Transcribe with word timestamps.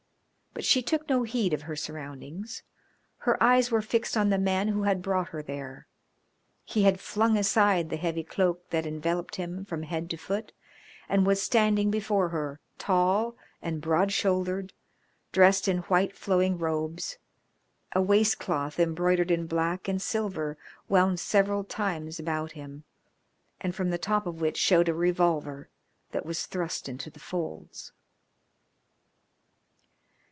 But 0.53 0.65
she 0.65 0.81
took 0.83 1.07
no 1.07 1.23
heed 1.23 1.53
of 1.53 1.61
her 1.61 1.77
surroundings; 1.77 2.61
her 3.19 3.41
eyes 3.41 3.71
were 3.71 3.81
fixed 3.81 4.17
on 4.17 4.29
the 4.29 4.37
man 4.37 4.67
who 4.67 4.83
had 4.83 5.01
brought 5.01 5.29
her 5.29 5.41
there. 5.41 5.87
He 6.65 6.83
had 6.83 6.99
flung 6.99 7.37
aside 7.37 7.89
the 7.89 7.95
heavy 7.95 8.23
cloak 8.25 8.69
that 8.69 8.85
enveloped 8.85 9.37
him 9.37 9.63
from 9.63 9.83
head 9.83 10.09
to 10.09 10.17
foot 10.17 10.51
and 11.07 11.25
was 11.25 11.41
standing 11.41 11.89
before 11.89 12.29
her, 12.29 12.59
tall 12.77 13.37
and 13.61 13.79
broad 13.81 14.11
shouldered, 14.11 14.73
dressed 15.31 15.69
in 15.69 15.77
white 15.83 16.13
flowing 16.17 16.57
robes, 16.57 17.17
a 17.95 18.01
waistcloth 18.01 18.77
embroidered 18.77 19.31
in 19.31 19.47
black 19.47 19.87
and 19.87 20.01
silver 20.01 20.57
wound 20.89 21.21
several 21.21 21.63
times 21.63 22.19
about 22.19 22.51
him, 22.51 22.83
and 23.61 23.73
from 23.73 23.89
the 23.89 23.97
top 23.97 24.27
of 24.27 24.41
which 24.41 24.57
showed 24.57 24.89
a 24.89 24.93
revolver 24.93 25.69
that 26.11 26.25
was 26.25 26.45
thrust 26.45 26.89
into 26.89 27.09
the 27.09 27.21
folds. 27.21 27.93